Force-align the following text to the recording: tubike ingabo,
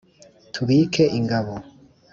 tubike 0.53 1.03
ingabo, 1.17 1.53